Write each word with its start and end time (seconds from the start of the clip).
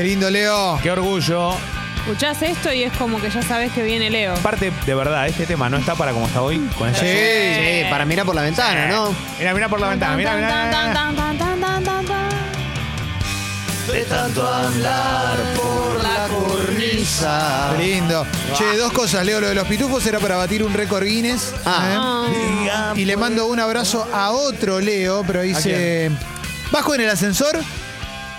Qué 0.00 0.04
lindo, 0.04 0.30
Leo. 0.30 0.80
Qué 0.82 0.90
orgullo. 0.90 1.52
Escuchás 1.98 2.40
esto 2.40 2.72
y 2.72 2.84
es 2.84 2.92
como 2.94 3.20
que 3.20 3.28
ya 3.28 3.42
sabes 3.42 3.70
que 3.70 3.82
viene 3.82 4.08
Leo. 4.08 4.32
Aparte, 4.32 4.72
de 4.86 4.94
verdad, 4.94 5.28
este 5.28 5.44
tema 5.44 5.68
no 5.68 5.76
está 5.76 5.94
para 5.94 6.12
como 6.12 6.26
está 6.26 6.40
hoy. 6.40 6.56
Con 6.78 6.88
Sí. 6.94 7.00
Sí, 7.04 7.84
para 7.90 8.06
mirar 8.06 8.24
por 8.24 8.34
la 8.34 8.40
ventana, 8.40 8.86
¿no? 8.86 9.14
Mira, 9.38 9.52
mira 9.52 9.68
por 9.68 9.78
la 9.78 9.90
ventana. 9.90 10.16
Mira. 10.16 10.36
De 13.92 14.00
tanto 14.04 14.50
andar 14.50 15.36
por 15.54 16.02
la 16.02 16.28
cornisa. 16.28 17.74
Qué 17.76 17.84
lindo. 17.84 18.26
Che, 18.56 18.78
dos 18.78 18.94
cosas, 18.94 19.22
Leo. 19.26 19.38
Lo 19.38 19.48
de 19.48 19.54
los 19.54 19.68
pitufos 19.68 20.06
era 20.06 20.18
para 20.18 20.36
batir 20.36 20.62
un 20.62 20.72
récord 20.72 21.04
Guinness. 21.04 21.52
Ah. 21.66 22.26
¿eh? 22.26 23.00
Y 23.02 23.04
le 23.04 23.18
mando 23.18 23.44
un 23.48 23.60
abrazo 23.60 24.08
a 24.14 24.30
otro 24.30 24.80
Leo, 24.80 25.24
pero 25.26 25.42
dice. 25.42 26.10
Bajo 26.72 26.94
en 26.94 27.02
el 27.02 27.10
ascensor. 27.10 27.60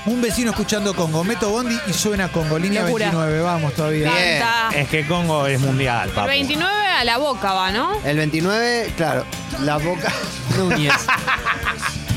Un 0.05 0.19
vecino 0.21 0.49
escuchando 0.51 0.95
Congo. 0.95 1.23
Meto 1.23 1.49
Bondi 1.49 1.77
y 1.87 1.93
suena 1.93 2.27
Congo. 2.29 2.57
Línea 2.57 2.83
Locura. 2.83 3.05
29. 3.11 3.41
Vamos 3.41 3.73
todavía. 3.73 4.11
Bien. 4.11 4.43
Es 4.81 4.89
que 4.89 5.05
Congo 5.05 5.45
es 5.45 5.59
mundial, 5.59 6.09
El 6.09 6.15
papu. 6.15 6.27
29 6.27 6.87
a 6.87 7.03
la 7.03 7.17
boca 7.17 7.53
va, 7.53 7.71
¿no? 7.71 7.91
El 8.03 8.17
29, 8.17 8.93
claro, 8.97 9.25
la 9.61 9.77
boca 9.77 10.11
Núñez. 10.57 10.93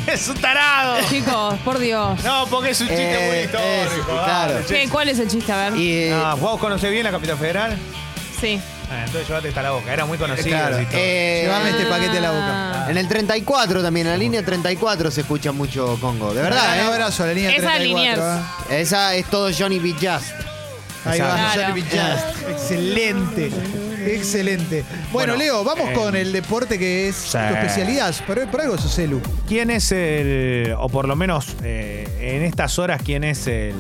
Es 0.07 0.29
un 0.29 0.37
tarado. 0.37 0.99
Chicos, 1.09 1.55
por 1.65 1.79
Dios. 1.79 2.23
No, 2.25 2.47
porque 2.49 2.71
es 2.71 2.81
un 2.83 2.89
chiste 2.89 3.15
Eh, 3.15 3.27
muy 3.27 3.39
histórico. 3.39 4.11
es, 4.11 4.27
dale, 4.27 4.53
claro. 4.53 4.67
che. 4.69 4.75
¿Qué? 4.83 4.89
¿Cuál 4.91 5.09
es 5.09 5.19
el 5.19 5.29
chiste? 5.29 5.51
A 5.51 5.57
ver. 5.71 5.77
Y 5.79 5.93
eh, 5.95 6.13
Ah, 6.15 6.35
¿Vos 6.39 6.61
conocés 6.61 6.91
bien 6.91 7.05
la 7.05 7.11
capital 7.11 7.39
federal? 7.39 7.79
Sí. 8.39 8.61
Ah, 8.91 9.01
entonces 9.07 9.27
llévate 9.27 9.49
hasta 9.49 9.63
la 9.63 9.71
boca. 9.71 9.93
Era 9.93 10.05
muy 10.05 10.19
conocido. 10.19 10.49
claro, 10.49 10.77
así 10.77 10.85
todo. 10.87 10.97
eh, 11.01 11.43
Llévame 11.45 11.71
este 11.71 11.87
paquete 11.87 12.19
a 12.19 12.21
la 12.21 12.31
boca. 12.31 12.85
Ah. 12.87 12.91
en 12.91 12.97
el 12.99 13.09
34 13.09 13.83
también, 13.83 14.07
en 14.07 14.13
la 14.13 14.19
línea 14.19 14.45
34 14.45 15.11
se 15.11 15.23
escucha 15.23 15.53
mucho 15.53 15.97
Congo. 16.01 16.33
De 16.35 16.39
Un 16.41 16.45
verdad, 16.45 16.79
¿eh? 16.79 16.83
abrazo 16.83 17.23
a 17.25 17.27
la 17.29 17.35
línea 17.35 17.51
Esa 17.51 17.73
34. 17.77 17.85
Liniers. 17.85 18.21
¿eh? 18.71 18.81
Esa 18.81 19.15
es 19.15 19.27
todo 19.27 19.51
Johnny 19.57 19.79
B. 19.79 19.93
Just. 19.93 20.33
Ahí 21.07 21.21
va, 21.21 21.35
Claro. 21.35 21.63
Johnny 21.69 21.81
B. 21.83 21.87
Just. 21.91 22.49
Excelente. 22.51 23.51
Excelente. 24.07 24.85
Bueno, 25.13 25.33
Bueno, 25.33 25.37
Leo, 25.37 25.65
vamos 25.65 25.89
eh, 25.89 25.93
con 25.95 26.15
el 26.15 26.31
deporte 26.33 26.79
que 26.79 27.09
es 27.09 27.17
sí. 27.17 27.39
tu 27.39 27.55
especialidad. 27.55 28.15
Por, 28.27 28.47
por 28.49 28.61
algo 28.61 28.77
sos 28.77 28.99
Elu. 28.99 29.21
¿Quién 29.49 29.71
es 29.71 29.91
el, 29.93 30.75
o 30.79 30.89
por 30.91 31.09
lo 31.09 31.17
menos 31.17 31.47
eh, 31.63 32.07
en 32.21 32.43
estas 32.43 32.79
horas, 32.79 33.01
quién 33.03 33.25
es 33.25 33.47
el, 33.47 33.75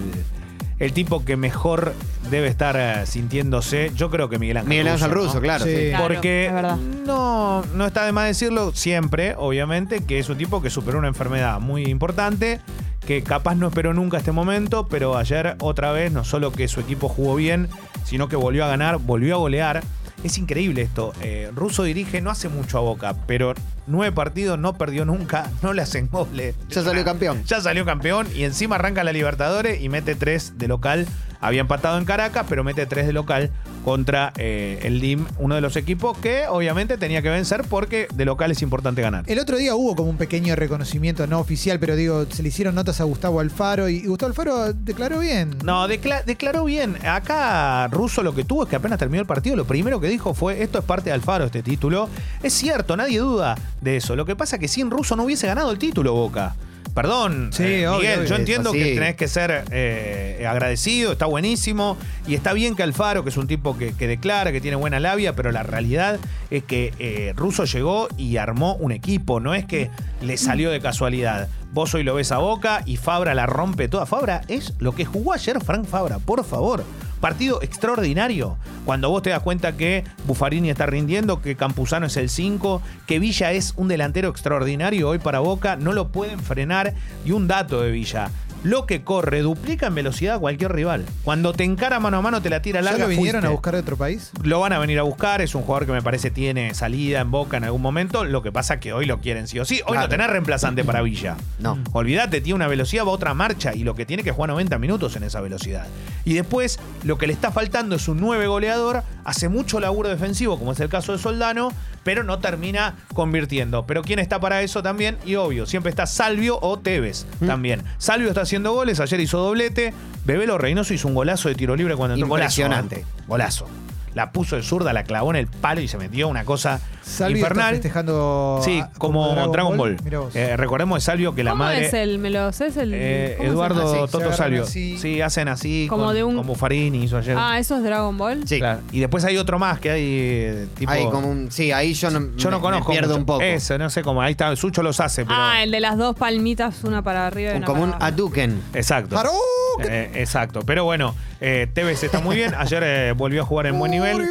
el 0.78 0.92
tipo 0.92 1.25
que 1.25 1.36
mejor 1.36 1.94
debe 2.30 2.48
estar 2.48 2.77
eh, 2.78 3.06
sintiéndose? 3.06 3.92
Yo 3.94 4.11
creo 4.11 4.28
que 4.28 4.39
Miguel 4.39 4.58
Ángel 4.58 4.69
Miguel 4.70 4.89
Ángel 4.89 5.11
Russo, 5.11 5.27
Russo, 5.27 5.34
¿no? 5.36 5.41
claro. 5.42 5.64
Sí. 5.64 5.77
sí. 5.77 5.89
Claro, 5.91 6.05
Porque 6.05 6.47
es 6.47 6.53
verdad. 6.53 6.77
no, 6.77 7.62
no 7.75 7.86
está 7.86 8.05
de 8.06 8.12
más 8.12 8.27
decirlo 8.27 8.72
siempre, 8.72 9.34
obviamente, 9.39 10.05
que 10.05 10.19
es 10.19 10.28
un 10.28 10.36
tipo 10.39 10.61
que 10.62 10.70
superó 10.70 10.98
una 10.98 11.08
enfermedad 11.08 11.61
muy 11.61 11.84
importante, 11.84 12.61
que 13.06 13.22
capaz 13.22 13.55
no 13.55 13.69
esperó 13.69 13.94
nunca 13.94 14.19
este 14.19 14.33
momento, 14.33 14.86
pero 14.89 15.16
ayer 15.16 15.56
otra 15.61 15.92
vez, 15.92 16.11
no 16.12 16.25
solo 16.25 16.50
que 16.53 16.69
su 16.69 16.81
equipo 16.81 17.09
jugó 17.09 17.34
bien, 17.36 17.69
sino 18.05 18.28
que 18.28 18.36
volvió 18.36 18.64
a 18.64 18.69
ganar, 18.69 18.98
volvió 18.98 19.34
a 19.34 19.38
golear. 19.38 19.83
Es 20.25 20.39
increíble 20.39 20.80
esto. 20.80 21.12
Eh, 21.20 21.50
Russo 21.55 21.84
dirige 21.84 22.22
no 22.22 22.30
hace 22.30 22.48
mucho 22.48 22.78
a 22.78 22.80
Boca, 22.80 23.14
pero 23.27 23.53
nueve 23.86 24.11
partidos 24.11 24.58
no 24.58 24.72
perdió 24.72 25.05
nunca, 25.05 25.50
no 25.62 25.75
le 25.75 25.83
hacen 25.83 26.08
goles. 26.08 26.56
Ya 26.70 26.83
salió 26.83 27.05
campeón. 27.05 27.44
Ya 27.44 27.61
salió 27.61 27.84
campeón 27.84 28.27
y 28.34 28.44
encima 28.44 28.77
arranca 28.77 29.05
la 29.05 29.12
Libertadores 29.12 29.83
y 29.83 29.91
mete 29.91 30.14
tres 30.14 30.55
de 30.56 30.66
local. 30.66 31.06
Había 31.42 31.61
empatado 31.61 31.98
en 31.98 32.06
Caracas, 32.06 32.47
pero 32.48 32.64
mete 32.64 32.86
tres 32.86 33.06
de 33.06 33.12
local 33.12 33.50
contra 33.85 34.33
eh, 34.39 34.81
el 34.83 35.01
DIM, 35.01 35.27
uno 35.39 35.55
de 35.55 35.61
los 35.61 35.77
equipos 35.77 36.17
que 36.19 36.47
obviamente 36.49 36.97
tenía 36.99 37.21
que 37.23 37.29
vencer 37.29 37.63
porque 37.69 38.09
de 38.15 38.25
local 38.25 38.51
es 38.51 38.63
importante 38.63 39.03
ganar. 39.03 39.25
El 39.27 39.39
otro 39.39 39.57
día 39.59 39.75
hubo 39.75 39.95
como 39.95 40.11
un 40.11 40.17
pequeño 40.17 40.57
reconocimiento 40.57 41.27
no 41.27 41.39
oficial, 41.39 41.79
pero 41.79 41.95
digo, 41.95 42.25
se 42.31 42.43
le 42.43 42.49
hicieron 42.49 42.75
notas 42.75 43.01
a 43.01 43.05
Gustavo 43.05 43.41
Alfaro 43.41 43.89
y 43.89 44.06
Gustavo 44.06 44.31
Alfaro 44.31 44.73
declaró 44.73 45.19
bien. 45.21 45.55
No, 45.65 45.87
decla- 45.87 46.25
declaró 46.25 46.65
bien. 46.65 46.97
Acá 47.06 47.87
Russo 47.89 48.23
lo 48.23 48.34
que 48.34 48.44
tuvo 48.44 48.62
es 48.65 48.69
que 48.71 48.77
apenas 48.77 48.99
terminó 48.99 49.21
el 49.21 49.27
partido, 49.27 49.55
lo 49.56 49.67
primero 49.67 50.00
que 50.00 50.09
dijo 50.09 50.34
fue, 50.34 50.62
esto 50.62 50.78
es 50.78 50.84
parte 50.84 51.11
de 51.11 51.15
Alfaro, 51.15 51.44
este 51.44 51.62
título. 51.62 52.09
Es 52.43 52.53
cierto, 52.55 52.97
nadie 52.97 53.19
duda 53.19 53.55
de 53.81 53.97
eso. 53.99 54.17
Lo 54.17 54.25
que 54.25 54.34
pasa 54.37 54.56
es 54.56 54.61
que 54.61 54.69
sin 54.69 54.91
Russo 54.91 55.15
no 55.17 55.25
hubiese 55.25 55.47
ganado 55.47 55.71
el 55.71 55.78
título 55.78 56.15
Boca. 56.15 56.55
Perdón, 56.94 57.50
Sí, 57.53 57.65
eh, 57.65 57.88
obvio, 57.88 57.99
Miguel, 57.99 58.19
obvio. 58.21 58.28
yo 58.28 58.37
entiendo 58.37 58.71
Así. 58.71 58.78
que 58.78 58.94
tenés 58.94 59.16
que 59.16 59.27
ser 59.27 59.65
eh, 59.72 60.47
agradecido, 60.49 61.10
está 61.12 61.27
buenísimo, 61.27 61.97
y 62.28 62.34
está 62.34 62.53
bien 62.53 62.77
que 62.77 62.84
Alfaro, 62.84 63.25
que 63.25 63.31
es 63.31 63.37
un 63.37 63.49
tipo 63.49 63.77
que, 63.77 63.93
que 63.94 64.06
declara, 64.06 64.53
que 64.53 64.60
tiene 64.60 64.77
buena 64.77 65.00
labia, 65.00 65.34
pero 65.34 65.50
la 65.50 65.65
realidad 65.65 66.21
es 66.50 66.62
que 66.62 66.93
eh, 67.00 67.32
Russo 67.34 67.65
llegó 67.65 68.06
y 68.16 68.37
armó 68.37 68.75
un 68.77 68.93
equipo, 68.93 69.41
no 69.41 69.55
es 69.55 69.65
que 69.65 69.91
le 70.22 70.37
salió 70.37 70.71
de 70.71 70.81
casualidad. 70.81 71.49
Vos 71.72 71.93
hoy 71.94 72.05
lo 72.05 72.15
ves 72.15 72.31
a 72.31 72.38
Boca 72.38 72.82
y 72.87 72.97
Fabra 72.97 73.34
la 73.34 73.47
rompe 73.47 73.88
toda. 73.88 74.06
Fabra 74.06 74.43
es 74.47 74.75
lo 74.78 74.94
que 74.94 75.05
jugó 75.05 75.32
ayer 75.32 75.61
Frank 75.65 75.87
Fabra, 75.87 76.21
por 76.21 76.44
favor. 76.44 76.84
Partido 77.25 77.62
extraordinario. 77.62 78.59
Cuando 78.85 79.09
vos 79.09 79.23
te 79.23 79.31
das 79.31 79.41
cuenta 79.41 79.79
que 79.79 80.05
Buffarini 80.27 80.69
está 80.69 80.85
rindiendo, 80.85 81.41
que 81.41 81.57
Campuzano 81.57 82.05
es 82.05 82.19
el 82.19 82.29
5, 82.29 82.83
que 83.07 83.19
Villa 83.19 83.53
es 83.53 83.73
un 83.79 83.89
delantero 83.89 84.29
extraordinario 84.29 85.09
hoy 85.09 85.19
para 85.19 85.39
Boca, 85.39 85.77
no 85.77 85.95
lo 85.95 86.09
pueden 86.09 86.39
frenar. 86.39 86.93
Y 87.25 87.31
un 87.31 87.49
dato 87.49 87.81
de 87.81 87.93
Villa. 87.93 88.31
Lo 88.64 88.86
que 88.86 89.04
corre 89.04 89.42
duplica 89.42 89.86
en 89.86 89.94
velocidad 89.94 90.34
a 90.34 90.38
cualquier 90.41 90.72
rival. 90.72 91.04
Cuando 91.22 91.52
te 91.52 91.62
encara 91.64 92.00
mano 92.00 92.16
a 92.16 92.22
mano, 92.22 92.42
te 92.42 92.50
la 92.50 92.60
tira 92.62 92.80
¿Ya 92.80 92.86
larga. 92.86 93.04
lo 93.04 93.08
vinieron 93.10 93.42
fuiste. 93.42 93.47
a 93.47 93.50
buscar 93.50 93.75
de 93.75 93.80
otro 93.80 93.97
país? 93.97 94.32
Lo 94.42 94.58
van 94.60 94.72
a 94.72 94.78
venir 94.78 94.98
a 94.98 95.02
buscar, 95.02 95.41
es 95.42 95.54
un 95.54 95.62
jugador 95.62 95.86
que 95.86 95.92
me 95.92 96.02
parece 96.02 96.30
tiene 96.30 96.75
salida 96.75 97.20
en 97.20 97.30
boca 97.30 97.56
en 97.58 97.64
algún 97.64 97.82
momento. 97.82 98.25
Lo 98.25 98.42
que 98.42 98.50
pasa 98.50 98.75
es 98.75 98.80
que 98.80 98.92
hoy 98.92 99.06
lo 99.06 99.20
quieren 99.20 99.47
sí 99.47 99.58
o 99.60 99.64
sí. 99.64 99.76
Hoy 99.86 99.92
Claro. 99.92 100.00
no 100.02 100.08
tenés 100.08 100.26
reemplazante 100.28 100.82
para 100.82 101.02
Villa. 101.02 101.36
No. 101.60 101.78
Olvídate, 101.92 102.41
tiene 102.41 102.56
una 102.56 102.66
velocidad, 102.66 103.04
va 103.04 103.10
a 103.10 103.12
otra 103.12 103.34
marcha 103.34 103.75
y 103.75 103.84
lo 103.84 103.94
que 103.94 104.06
tiene 104.06 104.22
que 104.25 104.32
jugar 104.32 104.50
90 104.50 104.78
minutos 104.78 105.14
en 105.16 105.22
esa 105.25 105.41
velocidad. 105.41 105.86
Y 106.25 106.34
después, 106.34 106.81
lo 107.04 107.19
que 107.19 107.26
le 107.26 107.34
está 107.34 107.52
faltando 107.52 107.96
es 107.96 108.08
un 108.08 108.19
9 108.20 108.46
goleador. 108.46 109.02
Hace 109.25 109.48
mucho 109.48 109.78
laburo 109.78 110.08
defensivo, 110.08 110.58
como 110.58 110.72
es 110.72 110.81
el 110.81 110.88
caso 110.88 111.12
de 111.12 111.19
Soldano, 111.19 111.70
pero 112.02 112.25
no 112.25 112.38
termina 112.38 112.94
convirtiendo. 113.14 113.86
Pero 113.86 114.02
¿quién 114.02 114.19
está 114.19 114.41
para 114.41 114.62
eso 114.62 114.82
también? 114.82 115.16
Y 115.25 115.34
obvio, 115.36 115.66
siempre 115.66 115.91
está 115.91 116.06
Salvio 116.06 116.58
o 116.60 116.78
Tevez 116.78 117.26
también. 117.46 117.82
Salvio 117.98 118.28
está 118.28 118.42
haciendo 118.42 118.53
goles, 118.62 119.00
ayer 119.00 119.20
hizo 119.20 119.38
doblete. 119.38 119.92
Bebelo 120.25 120.59
Reynoso 120.59 120.94
hizo 120.94 121.09
un 121.09 121.15
golazo 121.15 121.48
de 121.48 121.54
tiro 121.54 121.75
libre 121.76 121.97
cuando 121.97 122.15
entró. 122.15 122.28
Golazo, 122.28 122.60
Impresionante. 122.62 123.00
¿eh? 123.00 123.04
Golazo. 123.26 123.66
La 124.14 124.30
puso 124.30 124.54
de 124.56 124.62
zurda, 124.62 124.92
la 124.92 125.02
clavó 125.04 125.30
en 125.30 125.36
el 125.36 125.47
palo 125.48 125.80
y 125.80 125.88
se 125.88 125.98
metió 125.98 126.28
una 126.28 126.44
cosa 126.44 126.80
Salvio 127.02 127.36
está 127.36 127.48
infernal. 127.48 127.75
festejando 127.75 128.60
Sí, 128.64 128.78
a- 128.80 128.88
como, 128.97 129.34
Dragon, 129.52 129.76
Ball. 129.76 129.97
Eh, 130.34 130.56
recordemos 130.56 130.97
de 130.97 131.00
Salvio 131.00 131.34
que 131.34 131.42
la 131.42 131.50
¿Cómo 131.50 131.64
madre. 131.64 131.86
es 131.86 131.94
el 131.94 132.19
melos? 132.19 132.60
¿Es 132.60 132.76
el 132.76 132.92
eh, 132.94 133.34
cómo 133.36 133.48
se 133.48 133.52
Eduardo 133.52 134.08
Toto 134.08 134.32
Salvio. 134.32 134.62
así. 134.62 134.97
Sí, 134.98 135.20
hacen 135.20 135.48
así. 135.48 135.86
Como 135.91 136.04
con, 136.06 136.14
de 136.14 136.22
un- 136.25 136.36
con 136.36 136.47
Buffarini 136.47 137.02
hizo 137.04 137.19
ayer. 137.19 137.36
Ah, 137.38 137.58
¿eso 137.58 137.76
es 137.76 137.82
Dragon 137.82 138.16
Ball? 138.16 138.47
Sí. 138.47 138.58
Claro. 138.58 138.80
Y 138.92 139.00
después 139.00 139.25
hay 139.25 139.36
otro 139.36 139.58
más 139.58 139.80
que 139.80 139.91
hay 139.91 140.04
eh, 140.06 140.66
tipo. 140.78 140.92
Hay 140.92 141.04
como 141.10 141.28
un, 141.28 141.50
sí, 141.50 141.72
ahí 141.72 141.92
yo 141.94 142.10
no, 142.10 142.36
yo 142.36 142.50
no 142.50 142.60
conozco. 142.60 142.92
Me 142.92 142.98
pierdo 142.98 143.14
mucho. 143.14 143.20
un 143.20 143.26
poco. 143.26 143.42
Eso, 143.42 143.76
no 143.78 143.91
sé 143.91 144.02
cómo. 144.02 144.22
Ahí 144.22 144.31
está, 144.32 144.54
Sucho 144.56 144.82
los 144.82 145.00
hace, 145.00 145.25
pero. 145.25 145.36
Ah, 145.38 145.62
el 145.62 145.70
de 145.72 145.81
las 145.81 145.98
dos 145.98 146.14
palmitas, 146.16 146.84
una 146.84 147.02
para 147.02 147.26
arriba 147.26 147.50
y 147.50 147.52
Un- 147.52 147.58
una 147.58 147.66
como 147.66 147.82
un 147.82 147.88
abajo. 147.91 148.04
Aduken. 148.04 148.62
Exacto. 148.75 149.19
Haruken. 149.19 149.38
Eh, 149.83 150.11
exacto. 150.15 150.61
Pero 150.65 150.85
bueno, 150.85 151.15
eh, 151.41 151.69
Tevez 151.73 152.03
está 152.03 152.21
muy 152.21 152.37
bien. 152.37 152.55
Ayer 152.55 152.83
eh, 152.85 153.12
volvió 153.12 153.43
a 153.43 153.45
jugar 153.45 153.67
en 153.67 153.79
buen 153.79 153.91
nivel. 153.91 154.23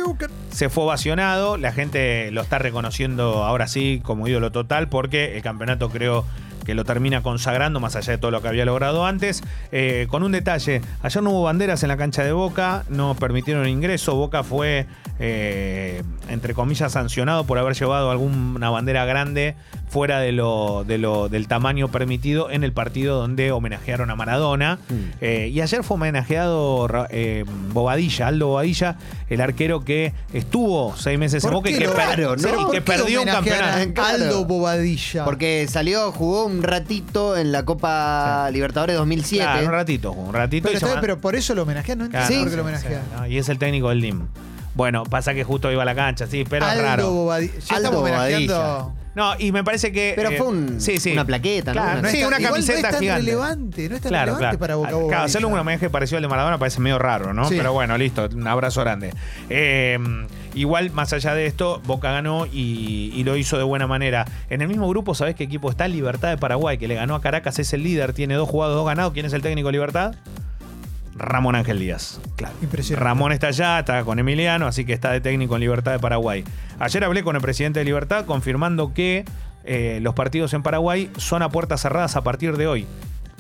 Se 0.52 0.70
fue 0.70 0.84
ovacionado. 0.84 1.58
La 1.58 1.72
gente 1.72 2.32
lo 2.32 2.42
está 2.42 2.60
reconociendo 2.60 3.44
ahora 3.44 3.68
sí 3.68 4.02
como 4.04 4.28
ídolo 4.28 4.52
total 4.52 4.90
porque 4.90 5.36
el 5.36 5.42
campeonato 5.42 5.90
creo 5.90 6.26
que 6.64 6.76
lo 6.76 6.86
termina 6.86 7.22
consagrando 7.22 7.80
más 7.80 7.96
allá 7.96 8.14
de 8.14 8.18
todo 8.18 8.32
lo 8.32 8.42
que 8.42 8.48
había 8.48 8.66
logrado 8.66 9.06
antes. 9.06 9.44
Eh, 9.72 10.08
con 10.10 10.24
un 10.24 10.32
detalle, 10.32 10.82
ayer 11.02 11.24
no 11.24 11.32
hubo 11.32 11.44
banderas 11.44 11.84
en 11.84 11.90
la 11.90 11.98
cancha 11.98 12.24
de 12.24 12.32
Boca, 12.32 12.86
no 12.90 13.16
permitieron 13.16 13.68
ingreso. 13.68 14.16
Boca 14.16 14.44
fue, 14.44 14.88
eh, 15.20 16.04
entre 16.30 16.54
comillas, 16.54 16.92
sancionado 16.94 17.46
por 17.46 17.58
haber 17.58 17.76
llevado 17.76 18.10
alguna 18.12 18.70
bandera 18.70 19.06
grande 19.06 19.56
fuera 19.90 20.20
de 20.20 20.32
lo, 20.32 20.84
de 20.88 20.98
lo, 20.98 21.30
del 21.30 21.48
tamaño 21.48 21.90
permitido 21.90 22.50
en 22.50 22.64
el 22.64 22.74
partido 22.74 23.20
donde 23.20 23.52
homenajearon 23.52 24.10
a 24.10 24.16
Maradona. 24.16 24.80
Eh, 25.22 25.50
y 25.54 25.62
ayer 25.62 25.84
fue 25.84 25.96
homenajeado 25.96 26.88
eh, 27.10 27.46
Bobadilla, 27.72 28.28
Aldo 28.28 28.48
Bobadilla, 28.48 28.96
el 29.30 29.42
arquero 29.42 29.84
que 29.86 30.14
estuvo 30.34 30.96
seis 30.98 31.20
meses 31.20 31.44
en 31.44 31.50
¿Por 31.50 31.58
Boca 31.58 31.70
y 31.70 31.78
que, 31.78 31.86
lo- 31.86 31.94
per- 31.94 32.08
Raro, 32.20 32.38
sí, 32.38 32.46
¿no? 32.46 32.62
y 32.62 32.64
¿Por 32.64 32.72
que 32.72 32.82
perdió 32.82 33.22
un 33.22 33.28
campeonato. 33.28 34.02
Aldo 34.04 34.46
Bobadilla. 34.46 35.26
Porque 35.26 35.68
salió, 35.70 36.12
jugó 36.12 36.46
un 36.46 36.64
ratito 36.64 37.38
en 37.38 37.52
la 37.52 37.64
Copa 37.66 38.50
Libertadores 38.52 38.96
2007. 38.96 39.44
Claro, 39.44 39.66
un 39.68 39.72
ratito, 39.72 40.12
un 40.12 40.34
ratito. 40.34 40.64
pero, 40.72 40.74
y 40.74 40.84
está- 40.90 41.02
pero 41.02 41.20
por 41.20 41.36
eso 41.36 41.54
lo 41.54 41.64
homenajean, 41.64 42.00
no 42.00 42.06
entiendo 42.06 42.28
Claro, 42.28 42.42
por 42.44 42.50
qué 42.50 42.56
lo 42.58 42.64
sí, 42.64 42.68
homenajean. 42.70 43.02
sí, 43.04 43.16
no, 43.20 43.28
y 43.28 43.38
es 43.38 43.50
el 43.50 43.58
técnico 43.60 43.90
del 43.90 44.02
DIM. 44.02 44.22
Bueno, 44.76 45.04
pasa 45.04 45.34
que 45.34 45.44
justo 45.44 45.72
iba 45.72 45.84
a 45.84 45.86
la 45.86 45.96
cancha, 45.96 46.26
sí, 46.28 46.46
pero 46.50 46.66
es 46.66 46.72
Aldo 46.72 46.84
raro. 46.84 47.12
Bobadilla. 47.12 47.54
Ya 47.60 47.76
Aldo 47.76 47.88
estamos 47.90 48.10
Bobadilla. 48.10 48.86
No, 49.16 49.36
y 49.38 49.52
me 49.52 49.64
parece 49.64 49.92
que. 49.92 50.14
Pero 50.16 50.32
eh, 50.32 50.38
fue 50.40 50.48
un- 50.48 50.82
sí, 50.82 50.98
sí. 50.98 51.12
una 51.12 51.24
plaqueta, 51.24 51.72
¿no? 51.72 51.80
Claro, 51.82 52.00
Una- 52.00 52.10
sí, 52.10 52.18
es 52.22 52.26
una 52.26 52.38
igual 52.40 52.54
camiseta 52.54 52.82
no 52.82 52.88
es 52.88 52.92
tan 52.94 53.00
gigante. 53.02 53.22
relevante, 53.26 53.90
no 53.90 53.96
es 53.96 54.02
tan 54.02 54.10
Claro, 54.10 54.26
relevante 54.34 54.58
claro. 54.58 54.60
para 54.60 54.76
Boca 54.98 55.08
Claro, 55.10 55.24
hacerle 55.26 55.48
un 55.48 55.60
homenaje 55.60 55.90
parecido 55.92 56.18
al 56.18 56.24
de 56.24 56.28
Maradona 56.30 56.58
parece 56.58 56.80
medio 56.80 56.98
raro, 56.98 57.32
¿no? 57.32 57.48
Sí. 57.48 57.54
Pero 57.56 57.74
bueno, 57.74 57.96
listo, 58.00 58.28
un 58.34 58.48
abrazo 58.48 58.82
grande. 58.82 59.14
Eh, 59.52 60.00
igual, 60.56 60.90
más 60.90 61.14
allá 61.14 61.36
de 61.36 61.46
esto, 61.46 61.80
Boca 61.86 62.12
ganó 62.12 62.48
y, 62.48 63.12
y 63.14 63.24
lo 63.24 63.38
hizo 63.38 63.60
de 63.60 63.64
buena 63.64 63.86
manera. 63.86 64.26
En 64.50 64.64
el 64.64 64.68
mismo 64.68 64.90
grupo, 64.90 65.14
¿sabés 65.14 65.36
qué 65.36 65.44
equipo 65.44 65.70
está? 65.70 65.88
Libertad 65.88 66.30
de 66.30 66.38
Paraguay, 66.40 66.80
que 66.80 66.88
le 66.88 66.96
ganó 66.96 67.14
a 67.14 67.22
Caracas, 67.22 67.60
es 67.60 67.72
el 67.74 67.84
líder, 67.84 68.14
tiene 68.14 68.34
dos 68.34 68.50
jugados, 68.50 68.76
dos 68.76 68.88
ganados. 68.88 69.14
¿Quién 69.14 69.28
es 69.28 69.34
el 69.34 69.44
técnico 69.44 69.68
de 69.68 69.74
Libertad? 69.74 70.16
Ramón 71.16 71.56
Ángel 71.56 71.80
Díaz. 71.80 72.20
Claro. 72.36 72.56
Impresionante. 72.62 73.04
Ramón 73.04 73.32
está 73.32 73.48
allá, 73.48 73.80
está 73.80 74.04
con 74.04 74.20
Emiliano, 74.20 74.68
así 74.68 74.86
que 74.86 74.94
está 74.94 75.12
de 75.12 75.22
técnico 75.22 75.56
en 75.56 75.62
Libertad 75.62 75.92
de 75.92 76.00
Paraguay. 76.00 76.44
Ayer 76.80 77.04
hablé 77.04 77.24
con 77.24 77.36
el 77.36 77.42
presidente 77.42 77.80
de 77.80 77.86
Libertad 77.86 78.26
confirmando 78.26 78.94
que 78.94 79.26
eh, 79.64 80.00
los 80.02 80.14
partidos 80.16 80.54
en 80.54 80.64
Paraguay 80.64 81.10
son 81.18 81.42
a 81.42 81.50
puertas 81.50 81.82
cerradas 81.82 82.16
a 82.16 82.24
partir 82.24 82.58
de 82.58 82.68
hoy. 82.68 82.88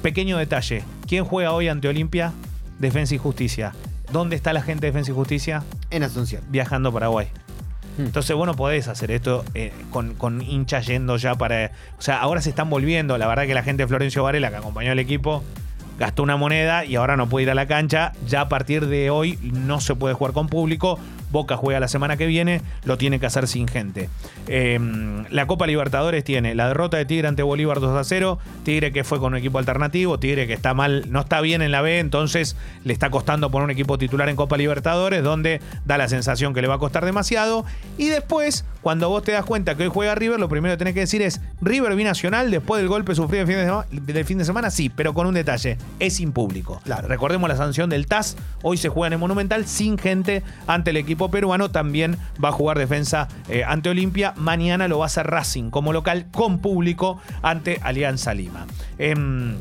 Pequeño 0.02 0.38
detalle. 0.38 0.84
¿Quién 1.08 1.26
juega 1.26 1.52
hoy 1.52 1.68
ante 1.68 1.88
Olimpia? 1.88 2.34
Defensa 2.80 3.16
y 3.16 3.18
Justicia. 3.18 3.74
¿Dónde 4.12 4.36
está 4.36 4.54
la 4.54 4.62
gente 4.62 4.82
de 4.82 4.92
Defensa 4.92 5.12
y 5.12 5.16
Justicia? 5.16 5.64
En 5.90 6.04
Asunción. 6.04 6.44
Viajando 6.50 6.90
a 6.90 6.94
Paraguay. 6.94 7.28
Hmm. 7.98 8.06
Entonces 8.06 8.36
vos 8.36 8.46
no 8.46 8.56
podés 8.56 8.88
hacer 8.88 9.12
esto 9.12 9.46
eh, 9.54 9.72
con, 9.92 10.14
con 10.16 10.42
hinchas 10.42 10.86
yendo 10.88 11.18
ya 11.18 11.36
para... 11.36 11.72
O 11.98 12.02
sea, 12.02 12.20
ahora 12.20 12.42
se 12.42 12.50
están 12.50 12.70
volviendo. 12.70 13.18
La 13.18 13.28
verdad 13.28 13.46
que 13.46 13.54
la 13.54 13.64
gente 13.64 13.84
de 13.84 13.88
Florencio 13.88 14.24
Varela, 14.24 14.50
que 14.50 14.58
acompañó 14.58 14.92
al 14.92 15.00
equipo, 15.00 15.44
gastó 15.98 16.24
una 16.24 16.38
moneda 16.38 16.86
y 16.86 16.96
ahora 16.96 17.18
no 17.18 17.28
puede 17.28 17.44
ir 17.44 17.52
a 17.52 17.56
la 17.56 17.68
cancha. 17.68 18.14
Ya 18.28 18.42
a 18.42 18.50
partir 18.50 18.88
de 18.88 19.10
hoy 19.10 19.38
no 19.42 19.80
se 19.82 19.96
puede 19.96 20.14
jugar 20.14 20.34
con 20.34 20.48
público. 20.48 21.00
Boca 21.34 21.58
juega 21.58 21.82
la 21.82 21.90
semana 21.90 22.16
que 22.16 22.28
viene, 22.28 22.62
lo 22.86 22.98
tiene 22.98 23.20
que 23.20 23.26
hacer 23.26 23.48
sin 23.48 23.68
gente. 23.68 24.10
Eh, 24.48 24.80
la 25.30 25.48
Copa 25.48 25.68
Libertadores 25.68 26.24
tiene 26.24 26.56
la 26.56 26.68
derrota 26.68 26.96
de 26.96 27.06
Tigre 27.06 27.28
ante 27.28 27.44
Bolívar 27.44 27.80
2 27.80 27.98
a 27.98 28.04
0. 28.04 28.40
Tigre 28.64 28.94
que 28.94 29.04
fue 29.04 29.20
con 29.20 29.34
un 29.34 29.40
equipo 29.40 29.58
alternativo, 29.58 30.20
Tigre 30.20 30.48
que 30.48 30.54
está 30.54 30.74
mal, 30.74 31.12
no 31.12 31.22
está 31.22 31.42
bien 31.42 31.62
en 31.62 31.72
la 31.72 31.82
B, 31.82 32.00
entonces 32.00 32.56
le 32.86 32.94
está 32.94 33.10
costando 33.10 33.50
poner 33.50 33.66
un 33.66 33.72
equipo 33.72 33.98
titular 33.98 34.30
en 34.30 34.36
Copa 34.36 34.58
Libertadores, 34.58 35.24
donde 35.24 35.60
da 35.86 35.98
la 35.98 36.08
sensación 36.08 36.54
que 36.54 36.62
le 36.62 36.68
va 36.68 36.76
a 36.76 36.80
costar 36.80 37.04
demasiado. 37.04 37.66
Y 37.98 38.10
después, 38.10 38.64
cuando 38.82 39.10
vos 39.10 39.24
te 39.24 39.32
das 39.32 39.44
cuenta 39.44 39.76
que 39.76 39.84
hoy 39.84 39.90
juega 39.92 40.14
River, 40.14 40.40
lo 40.40 40.50
primero 40.50 40.76
que 40.76 40.78
tenés 40.78 40.94
que 40.94 41.02
decir 41.02 41.24
es: 41.24 41.42
River 41.62 41.96
binacional 41.96 42.52
después 42.52 42.80
del 42.80 42.88
golpe 42.88 43.16
sufrido 43.16 43.46
del 43.46 43.48
fin 43.48 43.58
de 43.58 43.66
semana, 43.66 43.88
del 43.92 44.26
fin 44.26 44.38
de 44.38 44.46
semana 44.46 44.70
sí, 44.70 44.90
pero 44.90 45.16
con 45.16 45.26
un 45.26 45.34
detalle: 45.34 45.80
es 46.00 46.16
sin 46.18 46.32
público. 46.32 46.80
Claro. 46.84 47.08
Recordemos 47.08 47.50
la 47.50 47.58
sanción 47.58 47.90
del 47.90 48.06
TAS. 48.06 48.38
Hoy 48.62 48.78
se 48.78 48.90
juega 48.90 49.08
en 49.08 49.14
el 49.14 49.20
Monumental 49.20 49.66
sin 49.66 49.98
gente 49.98 50.44
ante 50.68 50.92
el 50.92 50.98
equipo 50.98 51.23
peruano. 51.30 51.72
También 51.72 52.18
va 52.44 52.50
a 52.50 52.52
jugar 52.52 52.78
defensa 52.78 53.28
eh, 53.50 53.64
ante 53.66 53.90
Olimpia. 53.90 54.34
Mañana 54.38 54.88
lo 54.88 55.00
va 55.00 55.06
a 55.06 55.08
hacer 55.08 55.28
Racing 55.28 55.70
como 55.70 55.94
local 55.94 56.28
con 56.32 56.60
público 56.60 57.20
ante 57.42 57.80
Alianza 57.84 58.34
Lima. 58.34 58.66
Em, 58.98 59.56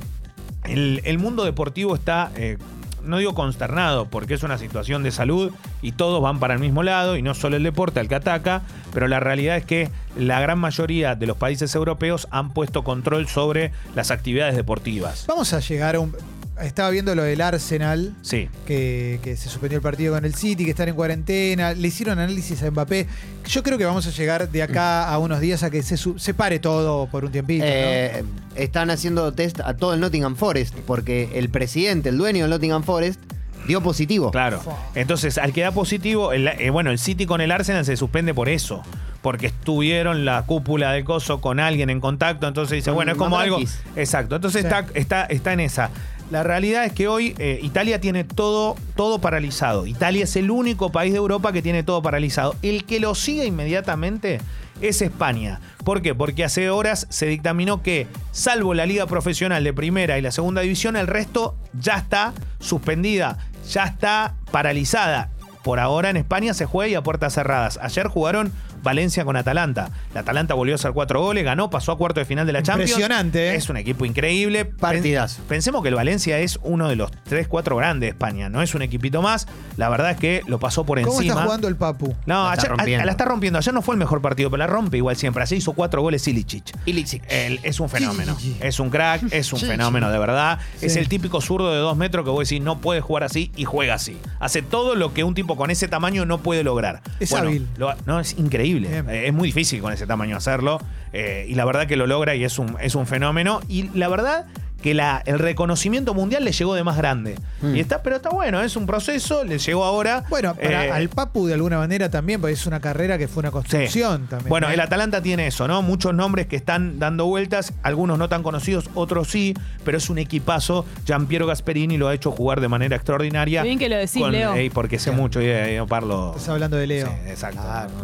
el, 0.64 1.19
mundo 1.19 1.44
deportivo 1.44 1.94
está. 1.94 2.31
eh, 2.37 2.59
no 3.05 3.19
digo 3.19 3.35
consternado, 3.35 4.06
porque 4.09 4.35
es 4.35 4.43
una 4.43 4.59
situación 4.59 5.03
de 5.03 5.11
salud 5.11 5.53
y 5.81 5.93
todos 5.93 6.23
van 6.23 6.38
para 6.38 6.55
el 6.55 6.61
mismo 6.61 6.82
lado, 6.82 7.17
y 7.17 7.23
no 7.23 7.35
solo 7.35 7.56
el 7.56 7.62
deporte 7.62 8.00
al 8.00 8.09
que 8.09 8.14
ataca, 8.14 8.62
pero 8.93 9.09
la 9.09 9.20
realidad 9.20 9.56
es 9.56 9.64
que 9.64 9.91
la 10.17 10.41
gran 10.41 10.59
mayoría 10.59 11.14
de 11.14 11.26
los 11.26 11.37
países 11.37 11.75
europeos 11.75 12.29
han 12.31 12.50
puesto 12.53 12.85
control 12.85 13.29
sobre 13.29 13.73
las 13.94 14.11
actividades 14.11 14.56
deportivas. 14.56 15.25
Vamos 15.26 15.53
a 15.53 15.61
llegar 15.61 15.97
a 15.97 16.00
un. 16.00 16.14
Estaba 16.62 16.91
viendo 16.91 17.14
lo 17.14 17.23
del 17.23 17.41
Arsenal. 17.41 18.14
Sí. 18.23 18.49
que, 18.67 19.20
que 19.23 19.37
se 19.37 19.49
suspendió 19.49 19.76
el 19.79 19.82
partido 19.82 20.14
con 20.14 20.25
el 20.25 20.35
City, 20.35 20.64
que 20.64 20.70
están 20.70 20.88
en 20.88 20.94
cuarentena, 20.94 21.73
le 21.75 21.88
hicieron 21.88 22.19
análisis 22.19 22.62
a 22.62 22.70
Mbappé. 22.70 23.06
Yo 23.49 23.62
creo 23.62 23.79
que 23.79 23.85
vamos 23.85 24.06
a 24.06 24.11
llegar 24.11 24.49
de 24.50 24.62
acá 24.62 25.09
a 25.09 25.19
unos 25.19 25.41
días 25.41 25.62
a 25.62 25.70
que 25.70 25.82
se, 25.82 25.97
se 25.97 26.35
pare 26.35 26.59
todo 26.59 27.06
por 27.09 27.25
un 27.25 27.32
tiempito. 27.32 27.64
¿no? 27.64 27.70
Eh, 27.73 28.25
Están 28.55 28.91
haciendo 28.91 29.32
test 29.32 29.61
a 29.61 29.75
todo 29.76 29.94
el 29.94 30.00
Nottingham 30.00 30.37
Forest, 30.37 30.75
porque 30.87 31.31
el 31.35 31.49
presidente, 31.49 32.09
el 32.11 32.19
dueño 32.19 32.43
del 32.44 32.50
Nottingham 32.50 32.82
Forest, 32.85 33.20
dio 33.67 33.81
positivo. 33.81 34.31
Claro. 34.31 34.61
Entonces, 34.94 35.38
al 35.38 35.53
que 35.53 35.61
da 35.62 35.70
positivo, 35.73 36.32
el- 36.32 36.49
eh, 36.49 36.70
bueno, 36.70 36.91
el 36.91 36.99
City 36.99 37.26
con 37.26 37.41
el 37.41 37.50
Arsenal 37.53 37.85
se 37.85 37.97
suspende 37.97 38.35
por 38.35 38.49
eso. 38.49 38.82
Porque 39.23 39.47
estuvieron 39.47 40.25
la 40.25 40.43
cúpula 40.43 40.93
de 40.93 41.05
Coso 41.05 41.41
con 41.41 41.61
alguien 41.61 41.91
en 41.91 42.01
contacto. 42.01 42.49
Entonces 42.49 42.77
dice, 42.77 42.91
bueno, 42.91 43.13
es 43.13 43.19
como 43.19 43.39
algo. 43.39 43.59
Exacto. 43.97 44.37
Entonces 44.37 44.63
Sí. 44.63 44.67
está, 44.67 44.85
está, 44.95 45.25
está 45.25 45.53
en 45.53 45.61
esa. 45.61 45.91
La 46.31 46.43
realidad 46.43 46.85
es 46.87 46.93
que 46.93 47.09
hoy 47.09 47.35
eh, 47.39 47.61
Italia 47.63 48.01
tiene 48.01 48.25
todo, 48.25 48.75
todo 48.97 49.21
paralizado. 49.21 49.87
Italia 49.87 50.25
es 50.25 50.35
el 50.37 50.51
único 50.51 50.91
país 50.91 51.13
de 51.13 51.19
Europa 51.19 51.53
que 51.53 51.61
tiene 51.63 51.83
todo 51.83 52.01
paralizado. 52.03 52.57
El 52.63 52.85
que 52.85 53.01
lo 53.01 53.15
sigue 53.15 53.45
inmediatamente 53.45 54.41
es 54.81 55.03
España. 55.03 55.61
¿Por 55.85 56.01
qué? 56.01 56.15
Porque 56.15 56.43
hace 56.43 56.71
horas 56.71 57.07
se 57.11 57.27
dictaminó 57.27 57.83
que, 57.83 58.07
salvo 58.33 58.73
la 58.75 58.87
liga 58.87 59.07
profesional 59.07 59.63
de 59.63 59.73
primera 59.73 60.19
y 60.19 60.23
la 60.23 60.33
segunda 60.33 60.63
división, 60.63 60.97
el 60.97 61.07
resto 61.07 61.55
ya 61.79 61.99
está 61.99 62.33
suspendida, 62.61 63.37
ya 63.71 63.85
está 63.85 64.35
paralizada. 64.51 65.31
Por 65.62 65.79
ahora 65.81 66.11
en 66.11 66.17
España 66.17 66.55
se 66.55 66.67
juega 66.67 66.88
y 66.91 66.94
a 66.94 67.03
puertas 67.03 67.35
cerradas. 67.35 67.79
Ayer 67.82 68.09
jugaron 68.09 68.53
Valencia 68.82 69.25
con 69.25 69.37
Atalanta. 69.37 69.91
La 70.12 70.20
Atalanta 70.20 70.55
volvió 70.55 70.75
a 70.75 70.76
hacer 70.76 70.93
cuatro 70.93 71.20
goles, 71.23 71.44
ganó, 71.44 71.70
pasó 71.70 71.93
a 71.93 71.99
cuarto 71.99 72.19
de 72.20 72.26
final 72.26 72.47
de 72.47 72.53
la 72.53 72.62
Champions. 72.64 72.91
Impresionante, 72.91 73.50
¿eh? 73.50 73.55
Es 73.55 73.69
un 73.69 73.76
equipo 73.76 74.05
increíble. 74.05 74.64
Partidazo. 74.64 75.37
Pen- 75.43 75.62
Pensemos 75.62 75.82
que 75.82 75.88
el 75.91 75.94
Valencia 75.94 76.38
es 76.41 76.59
uno 76.64 76.88
de 76.88 76.97
los 76.97 77.12
3, 77.25 77.47
4 77.47 77.76
grandes 77.76 78.09
de 78.09 78.11
España. 78.11 78.49
No 78.49 78.61
es 78.62 78.75
un 78.75 78.82
equipito 78.82 79.23
más. 79.23 79.47
La 79.76 79.88
verdad 79.88 80.11
es 80.11 80.17
que 80.17 80.43
lo 80.49 80.59
pasó 80.59 80.85
por 80.85 81.00
¿Cómo 81.03 81.12
encima. 81.19 81.35
está 81.35 81.44
jugando 81.44 81.69
el 81.69 81.76
Papu? 81.76 82.17
No, 82.26 82.49
La 82.49 82.55
está 82.55 82.75
ayer, 82.79 83.00
a- 83.00 83.05
la 83.05 83.12
está 83.12 83.25
rompiendo. 83.25 83.59
Ayer 83.61 83.73
no 83.73 83.82
fue 83.82 83.94
el 83.94 84.00
mejor 84.00 84.20
partido, 84.20 84.50
pero 84.50 84.59
la 84.59 84.67
rompe 84.67 84.97
igual 84.97 85.14
siempre. 85.17 85.43
Ayer 85.44 85.59
hizo 85.59 85.73
cuatro 85.75 86.03
goles 86.03 86.26
Ilicic. 86.26 86.64
Ilicic. 86.87 87.23
Él 87.29 87.61
es 87.62 87.79
un 87.79 87.88
fenómeno. 87.88 88.37
Es 88.61 88.81
un 88.81 88.91
crack, 88.91 89.23
es 89.32 89.53
un 89.53 89.61
fenómeno 89.61 90.11
de 90.11 90.19
verdad. 90.19 90.59
Sí. 90.79 90.87
Es 90.87 90.97
el 90.97 91.09
típico 91.09 91.41
zurdo 91.41 91.70
de 91.73 91.79
dos 91.79 91.97
metros 91.97 92.25
que 92.25 92.31
vos 92.31 92.49
decís 92.49 92.61
no 92.62 92.81
puede 92.81 93.00
jugar 93.00 93.23
así 93.23 93.53
y 93.55 93.64
juega 93.64 93.94
así. 93.94 94.19
Hace 94.41 94.62
todo 94.62 94.97
lo 94.97 95.14
que 95.14 95.23
un 95.23 95.35
tipo 95.35 95.51
con 95.56 95.70
ese 95.70 95.88
tamaño 95.88 96.25
no 96.25 96.38
puede 96.38 96.64
lograr. 96.64 97.00
Es 97.20 97.32
hábil. 97.32 97.66
lo- 97.76 97.94
no, 98.06 98.20
es 98.20 98.38
increíble. 98.38 98.88
Bien. 98.88 99.08
Eh, 99.10 99.26
es 99.28 99.32
muy 99.32 99.49
difícil 99.49 99.81
con 99.81 99.93
ese 99.93 100.06
tamaño 100.06 100.37
hacerlo. 100.37 100.81
eh, 101.12 101.46
y 101.49 101.54
la 101.54 101.64
verdad 101.64 101.87
que 101.87 101.96
lo 101.96 102.06
logra 102.06 102.34
y 102.34 102.44
es 102.44 102.58
un, 102.58 102.76
es 102.81 102.94
un 102.94 103.06
fenómeno. 103.06 103.60
Y 103.69 103.90
la 103.96 104.08
verdad 104.08 104.46
que 104.82 104.94
la, 104.94 105.23
el 105.25 105.38
reconocimiento 105.38 106.12
mundial 106.12 106.44
le 106.44 106.52
llegó 106.52 106.75
de 106.75 106.84
más 106.84 106.96
grande. 106.96 107.37
Mm. 107.62 107.76
Y 107.76 107.81
está, 107.81 108.02
pero 108.02 108.17
está 108.17 108.31
bueno, 108.31 108.61
es 108.61 108.76
un 108.76 108.84
proceso, 108.87 109.44
le 109.44 109.58
llegó 109.58 109.84
ahora. 109.84 110.25
Bueno, 110.29 110.55
para, 110.55 110.87
Eh, 110.87 110.90
al 110.90 111.08
Papu 111.08 111.46
de 111.46 111.55
alguna 111.55 111.79
manera 111.79 112.11
también, 112.11 112.40
porque 112.40 112.55
es 112.55 112.67
una 112.67 112.81
carrera 112.81 113.17
que 113.17 113.29
fue 113.29 113.40
una 113.40 113.50
construcción 113.50 114.26
también. 114.26 114.49
bueno, 114.49 114.69
¿eh? 114.69 114.75
el 114.75 114.81
Atalanta 114.81 115.23
tiene 115.23 115.46
eso, 115.46 115.67
¿no? 115.69 115.81
Muchos 115.82 116.12
nombres 116.14 116.46
que 116.46 116.56
están 116.56 116.99
dando 116.99 117.26
vueltas, 117.26 117.73
algunos 117.82 118.19
no 118.19 118.29
tan 118.29 118.43
conocidos, 118.43 118.90
otros 118.94 119.29
sí, 119.29 119.55
pero 119.84 119.96
es 119.99 120.11
un 120.11 120.19
equipazo. 120.19 120.85
Giampiero 121.06 121.46
Gasperini 121.46 121.96
lo 121.96 122.08
ha 122.08 122.14
hecho 122.14 122.32
jugar 122.32 122.61
de 122.61 122.69
manera 122.69 122.96
extraordinaria. 122.96 123.62
Bien 123.62 123.78
que 123.78 123.88
lo 123.88 123.96
decís, 123.96 124.23
Leo. 124.28 124.55
ey, 124.55 124.69
porque 124.70 124.99
sé 124.99 125.12
mucho 125.12 125.40
y 125.40 125.46
eh, 125.46 125.75
yo 125.76 125.87
parlo. 125.87 126.32
Estás 126.35 126.49
hablando 126.50 126.76
de 126.76 126.87
Leo. 126.87 127.06
Sí, 127.06 127.31
exacto. 127.31 127.61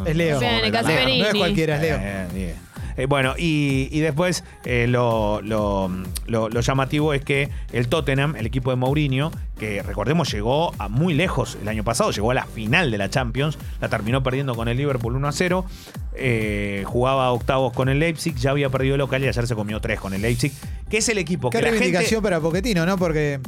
Es 0.06 0.16
Leo. 0.16 0.38
Bien, 0.38 0.62
Leo. 0.62 0.70
Gasperini. 0.72 1.18
No 1.20 1.26
es 1.26 1.34
cualquiera, 1.34 1.76
es 1.76 1.82
Leo. 1.82 1.96
Eh, 2.00 2.26
bien. 2.32 2.67
Eh, 2.98 3.06
bueno, 3.06 3.34
y, 3.38 3.88
y 3.90 4.00
después 4.00 4.44
eh, 4.66 4.86
lo, 4.88 5.40
lo- 5.40 5.90
lo- 6.26 6.48
lo 6.50 6.60
llamativo 6.60 7.14
es 7.14 7.24
que 7.24 7.48
el 7.72 7.88
Tottenham, 7.88 8.36
el 8.36 8.44
equipo 8.44 8.68
de 8.70 8.76
Mourinho, 8.76 9.30
que 9.58 9.82
recordemos 9.82 10.30
llegó 10.30 10.74
a 10.78 10.88
muy 10.88 11.14
lejos 11.14 11.56
el 11.62 11.68
año 11.68 11.84
pasado, 11.84 12.10
llegó 12.10 12.32
a 12.32 12.34
la 12.34 12.44
final 12.44 12.90
de 12.90 12.98
la 12.98 13.08
Champions, 13.08 13.56
la 13.80 13.88
terminó 13.88 14.22
perdiendo 14.22 14.54
con 14.54 14.68
el 14.68 14.76
Liverpool 14.76 15.16
1 15.16 15.26
a 15.28 15.32
0, 15.32 15.64
eh, 16.16 16.82
jugaba 16.86 17.30
octavos 17.32 17.72
con 17.72 17.88
el 17.88 17.98
Leipzig, 18.00 18.34
ya 18.36 18.50
había 18.50 18.68
perdido 18.68 18.96
local 18.96 19.22
y 19.24 19.28
ayer 19.28 19.46
se 19.46 19.54
comió 19.54 19.80
tres 19.80 20.00
con 20.00 20.12
el 20.12 20.20
Leipzig, 20.22 20.52
que 20.90 20.98
es 20.98 21.08
el 21.08 21.18
equipo 21.18 21.50
Qué 21.50 21.58
que 21.58 21.62
la 21.64 21.70
reivindicación 21.70 22.08
gente... 22.18 22.22
para 22.22 22.40
Poquetino, 22.40 22.84
¿no? 22.84 22.98
Porque 22.98 23.40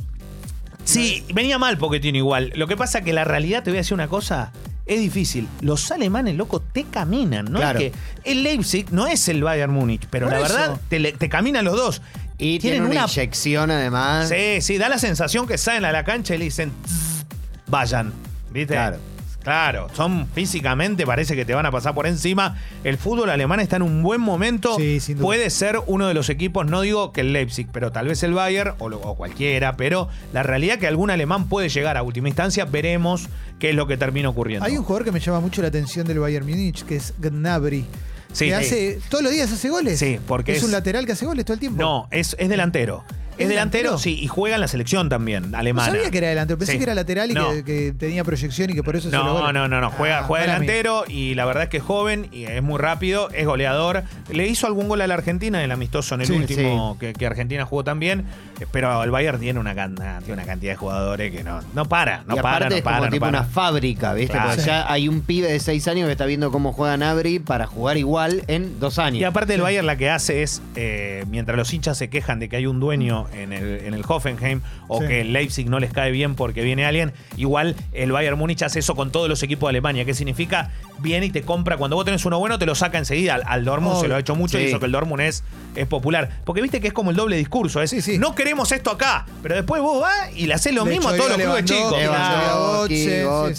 Sí, 0.85 1.25
venía 1.35 1.59
mal 1.59 1.76
Pochettino 1.78 2.16
igual. 2.19 2.52
Lo 2.57 2.66
que 2.66 2.76
pasa 2.76 3.02
que 3.02 3.12
la 3.12 3.25
realidad, 3.25 3.62
te 3.62 3.71
voy 3.71 3.76
a 3.78 3.80
decir 3.83 3.95
una 3.95 4.09
cosa, 4.09 4.50
es 4.90 5.00
difícil. 5.00 5.49
Los 5.61 5.90
alemanes, 5.92 6.35
loco, 6.35 6.61
te 6.61 6.82
caminan, 6.85 7.44
¿no? 7.44 7.61
Claro. 7.61 7.78
Es 7.78 7.92
que 7.92 7.99
el 8.25 8.42
Leipzig 8.42 8.90
no 8.90 9.06
es 9.06 9.28
el 9.28 9.42
Bayern 9.42 9.73
Múnich, 9.73 10.06
pero 10.11 10.26
Por 10.26 10.37
la 10.37 10.44
eso. 10.44 10.54
verdad, 10.90 11.16
te, 11.16 11.28
caminan 11.28 11.64
los 11.64 11.76
dos. 11.76 12.02
Y 12.38 12.59
tiene 12.59 12.80
una, 12.80 13.04
inyección 13.04 13.70
además. 13.70 14.28
Sí, 14.28 14.61
sí, 14.61 14.78
da 14.78 14.88
la 14.88 14.99
sensación 14.99 15.47
que 15.47 15.59
salen 15.59 15.85
a 15.85 15.92
la 15.92 16.02
cancha 16.04 16.35
y 16.35 16.38
le 16.38 16.44
dicen, 16.47 16.73
"Tss, 16.85 17.25
vayan, 17.68 18.12
¿viste? 18.50 18.75
Claro. 18.75 18.99
Claro, 19.42 19.88
son 19.94 20.26
físicamente, 20.35 21.06
parece 21.06 21.35
que 21.35 21.44
te 21.47 21.54
van 21.54 21.64
a 21.64 21.70
pasar 21.70 21.94
por 21.94 22.06
encima. 22.06 22.59
El 22.85 22.99
fútbol 22.99 23.30
alemán 23.30 23.59
está 23.61 23.76
en 23.76 23.82
un 23.82 24.02
buen 24.02 24.20
momento. 24.20 24.76
Sí, 24.76 25.00
sin 25.00 25.16
duda. 25.16 25.25
Puede 25.25 25.49
ser 25.50 25.78
uno 25.87 26.06
de 26.09 26.14
los 26.14 26.28
equipos, 26.28 26.66
no 26.66 26.82
digo 26.82 27.12
que 27.12 27.23
el 27.23 27.32
Leipzig, 27.32 27.66
pero 27.73 27.90
tal 27.90 28.06
vez 28.09 28.23
el 28.23 28.35
Bayern 28.35 28.75
o, 28.78 28.88
lo- 28.90 29.00
o 29.00 29.14
cualquiera, 29.16 29.76
pero 29.76 30.09
la 30.35 30.42
realidad 30.42 30.78
que 30.78 30.87
algún 30.87 31.11
alemán 31.11 31.49
puede 31.49 31.68
llegar 31.70 31.97
a 31.97 32.02
última 32.02 32.28
instancia, 32.28 32.66
veremos 32.66 33.28
qué 33.59 33.70
es 33.70 33.75
lo 33.75 33.87
que 33.87 33.97
termina 33.97 34.28
ocurriendo. 34.28 34.64
hay 34.66 34.76
un 34.76 34.85
jugador 34.85 35.04
que 35.06 35.12
me 35.12 35.20
llama 35.20 35.40
mucho 35.40 35.62
la 35.62 35.68
atención 35.68 36.06
del 36.06 36.18
Bayern 36.18 36.47
Múnich, 36.47 36.85
que 36.85 36.97
es 36.97 37.14
Gnabry. 37.18 37.87
Sí, 38.32 38.47
que 38.47 38.54
hace, 38.54 39.00
todos 39.09 39.25
los 39.25 39.32
días 39.32 39.50
hace 39.50 39.70
goles. 39.70 39.99
Sí, 39.99 40.18
porque 40.28 40.52
es, 40.52 40.59
es- 40.59 40.64
un 40.64 40.70
lateral 40.70 41.04
que 41.06 41.12
hace 41.12 41.25
goles 41.26 41.44
todo 41.44 41.54
el 41.54 41.61
tiempo. 41.61 41.80
No, 41.82 42.06
es, 42.11 42.37
es 42.38 42.49
delantero. 42.49 43.04
Es, 43.40 43.44
¿Es 43.44 43.49
delantero, 43.49 43.99
sí, 43.99 44.18
y 44.20 44.26
juega 44.26 44.54
en 44.56 44.61
la 44.61 44.68
selección 44.68 45.09
también, 45.09 45.50
No 45.50 45.59
alemana. 45.59 45.92
sabía 45.92 46.11
que 46.11 46.18
era 46.18 46.28
delantero, 46.28 46.59
pensé 46.59 46.73
Sí. 46.73 46.78
que 46.78 46.85
era 46.85 46.94
lateral 46.94 47.30
y 47.30 47.35
No. 47.35 47.50
que, 47.50 47.64
que 47.64 47.92
tenía 47.99 48.23
proyección 48.25 48.70
y 48.70 48.75
que 48.75 48.82
por 48.82 48.97
eso 48.97 49.11
se 49.11 49.16
No, 49.16 49.25
logró. 49.25 49.52
no, 49.52 49.68
no, 49.68 49.80
no. 49.80 49.90
Juega, 49.90 50.20
Ah, 50.20 50.23
juega 50.25 50.44
delantero 50.47 51.04
y 51.09 51.35
la 51.35 51.44
verdad 51.44 51.64
es 51.64 51.68
que 51.68 51.78
es 51.78 51.82
joven 51.82 52.28
y 52.32 52.44
es 52.44 52.62
muy 52.62 52.78
rápido, 52.78 53.30
es 53.30 53.47
goleador. 53.47 54.02
Le 54.30 54.47
hizo 54.47 54.66
algún 54.66 54.88
gol 54.88 55.00
a 55.00 55.06
la 55.06 55.14
Argentina 55.14 55.59
en 55.59 55.64
el 55.64 55.73
amistoso, 55.73 56.14
en 56.14 56.20
el 56.23 56.26
Sí, 56.26 56.32
último 56.35 56.97
que, 57.00 57.12
que 57.12 57.26
Argentina 57.26 57.64
jugó 57.64 57.85
también. 57.85 58.25
eh, 58.61 58.66
Pero 58.70 59.02
el 59.02 59.11
Bayern 59.11 59.40
tiene 59.40 59.59
una, 59.59 59.75
can- 59.75 59.94
tiene 59.94 60.32
una 60.35 60.44
cantidad 60.44 60.73
de 60.73 60.76
jugadores 60.76 61.32
que 61.32 61.42
no, 61.42 61.61
no 61.75 61.87
para, 61.87 62.25
no 62.26 62.35
y 62.37 62.40
para, 62.40 62.56
aparte 62.56 62.68
no 62.70 62.76
es 62.76 62.82
como 62.82 62.94
para, 62.97 63.06
no 63.06 63.11
tipo 63.12 63.26
para. 63.26 63.38
una 63.40 63.49
fábrica, 63.49 64.12
¿viste? 64.14 64.32
Claro. 64.32 64.49
Porque 64.50 64.64
ya 64.64 64.92
hay 64.92 65.09
un 65.09 65.23
pibe 65.23 65.50
de 65.50 65.61
6 65.61 65.88
años 65.88 66.06
que 66.06 66.12
está 66.12 66.26
viendo 66.26 66.50
cómo 66.52 66.73
juega 66.73 66.97
Nabri 66.97 67.38
para 67.38 67.66
jugar 67.66 67.97
igual 67.97 68.42
en 68.49 68.78
dos 68.80 68.99
años. 68.99 69.20
Y 69.20 69.25
aparte 69.25 69.54
el 69.54 69.62
Bayern 69.62 69.87
la 69.87 69.97
que 69.97 70.11
hace 70.11 70.42
es, 70.42 70.61
eh, 70.76 71.25
mientras 71.30 71.56
los 71.56 71.73
hinchas 71.73 71.97
se 71.97 72.11
quejan 72.11 72.38
de 72.38 72.49
que 72.49 72.56
hay 72.56 72.66
un 72.66 72.80
dueño 72.80 73.26
en 73.33 73.53
el, 73.53 73.81
en 73.87 73.95
el 73.95 74.03
Hoffenheim 74.07 74.61
o 74.89 75.01
Sí. 75.01 75.07
que 75.07 75.21
el 75.23 75.33
Leipzig 75.33 75.69
no 75.69 75.79
les 75.81 75.93
cae 75.93 76.11
bien 76.11 76.35
porque 76.35 76.63
viene 76.63 76.85
alguien, 76.85 77.13
igual 77.37 77.77
el 77.93 78.13
Bayern 78.13 78.39
Múnich 78.39 78.63
hace 78.63 78.81
eso 78.81 78.95
con 78.95 79.11
todos 79.13 79.29
los 79.29 79.43
equipos 79.43 79.69
de 79.69 79.71
Alemania. 79.71 80.05
¿Qué 80.05 80.15
significa? 80.15 80.71
Viene 80.99 81.27
y 81.27 81.31
te 81.31 81.43
compra. 81.43 81.77
Cuando 81.77 81.97
vos 81.97 82.05
tenés 82.05 82.25
uno 82.25 82.39
bueno, 82.39 82.59
te 82.59 82.67
lo 82.67 82.75
saca 82.75 82.99
enseguida. 82.99 83.35
Al, 83.37 83.43
al 83.47 83.65
Dortmund 83.65 84.01
se 84.01 84.09
lo 84.09 84.17
ha 84.17 84.19
hecho 84.19 84.35
mucho 84.35 84.59
y 84.59 84.65
eso 84.65 84.79
que 84.81 84.87
el 84.87 84.93
Dortmund 84.93 85.23
es, 85.23 85.45
es 85.75 85.87
popular. 85.87 86.29
Porque 86.45 86.61
viste 86.61 86.81
que 86.81 86.89
es 86.89 86.93
como 86.93 87.11
el 87.11 87.17
doble 87.17 87.37
discurso. 87.37 87.81
Es, 87.83 87.91
Sí, 87.91 88.03
sí. 88.03 88.19
no 88.19 88.35
queremos 88.35 88.71
esto 88.73 88.91
acá, 88.91 89.27
pero 89.43 89.55
después 89.57 89.81
vos 89.83 90.01
vas 90.03 90.31
y 90.37 90.47
le 90.47 90.55
haces 90.55 90.73
lo 90.75 90.85
De 90.85 90.91
mismo 90.93 91.09
a 91.09 91.17
todos 91.17 91.31
los 91.31 91.39
clubes 91.39 91.65
chicos. 91.65 91.95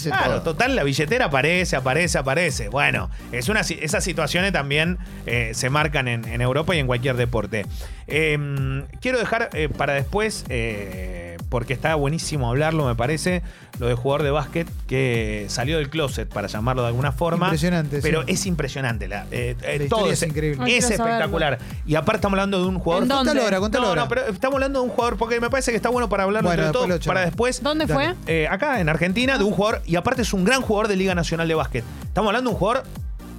Claro. 0.04 0.42
Total, 0.42 0.74
la 0.76 0.82
billetera 0.84 1.26
aparece, 1.26 1.76
aparece, 1.76 2.18
aparece. 2.18 2.68
Bueno, 2.68 3.10
es 3.32 3.48
una, 3.48 3.60
esas 3.60 4.04
situaciones 4.04 4.52
también 4.52 4.98
eh, 5.26 5.52
se 5.54 5.70
marcan 5.70 6.08
en, 6.08 6.26
en 6.26 6.40
Europa 6.40 6.74
y 6.74 6.78
en 6.78 6.86
cualquier 6.86 7.16
deporte. 7.16 7.66
Eh, 8.06 8.84
quiero 9.00 9.18
dejar 9.18 9.50
eh, 9.52 9.68
para 9.68 9.92
después, 9.94 10.44
eh, 10.48 11.36
porque 11.48 11.72
está 11.74 11.94
buenísimo 11.96 12.48
hablarlo, 12.48 12.86
me 12.86 12.94
parece, 12.94 13.42
lo 13.78 13.86
de 13.86 13.94
jugador 13.94 14.22
de 14.22 14.30
básquet 14.30 14.66
que 14.86 15.44
salió 15.48 15.76
del 15.78 15.90
closet, 15.90 16.28
para 16.28 16.48
llamarlo 16.48 16.82
de 16.82 16.88
alguna 16.88 17.12
forma. 17.12 17.46
Impresionante, 17.46 18.00
Pero 18.00 18.22
sí. 18.22 18.32
es 18.32 18.46
impresionante. 18.46 19.08
La, 19.08 19.26
eh, 19.30 19.54
La 19.60 19.88
todo 19.88 20.10
es, 20.10 20.22
es 20.22 20.28
increíble. 20.28 20.62
Ay, 20.64 20.74
es 20.76 20.84
saberlo. 20.84 21.04
espectacular. 21.06 21.58
Y 21.86 21.94
aparte 21.94 22.16
estamos 22.18 22.34
hablando 22.38 22.60
de 22.60 22.66
un 22.68 22.78
jugador... 22.78 23.06
Contalo 23.08 23.42
ahora, 23.42 23.60
contalo 23.60 23.82
No, 23.84 23.88
ahora. 23.90 24.02
no, 24.02 24.08
pero 24.08 24.26
estamos 24.28 24.54
hablando 24.54 24.80
de 24.80 24.84
un 24.86 24.90
jugador, 24.92 25.18
porque 25.18 25.40
me 25.40 25.50
parece 25.50 25.70
que 25.72 25.76
está 25.76 25.90
bueno 25.90 26.08
para 26.08 26.22
hablarlo 26.24 26.48
Bueno, 26.48 26.72
lo 26.72 26.98
para 27.00 27.20
después 27.26 27.62
¿Dónde 27.62 27.86
fue? 27.86 28.14
eh, 28.26 28.48
acá 28.50 28.80
en 28.80 28.88
Argentina, 28.88 29.36
de 29.36 29.44
un 29.44 29.52
jugador, 29.52 29.82
y 29.84 29.96
aparte 29.96 30.22
es 30.22 30.32
un 30.32 30.44
gran 30.44 30.62
jugador 30.62 30.88
de 30.88 30.96
Liga 30.96 31.14
Nacional 31.14 31.46
de 31.48 31.54
Básquet. 31.54 31.84
Estamos 32.04 32.28
hablando 32.28 32.48
de 32.50 32.54
un 32.54 32.58
jugador 32.58 32.84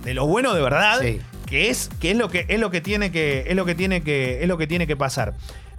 de 0.03 0.13
lo 0.13 0.27
bueno 0.27 0.53
de 0.53 0.61
verdad, 0.61 0.99
Sí. 1.01 1.19
que 1.47 1.69
es, 1.69 1.89
que 1.99 2.11
es 2.11 2.17
lo 2.17 2.29
que 2.29 2.45
es 2.47 2.59
lo 2.59 2.69
que 2.69 2.81
tiene 2.81 3.11
que, 3.11 3.45
es 3.47 3.55
lo 3.55 3.65
que 3.65 3.73
tiene 3.73 4.03
que, 4.03 4.41
es 4.41 4.47
lo 4.47 4.57
que 4.57 4.67
tiene 4.67 4.85
que 4.85 4.95
pasar. 4.97 5.33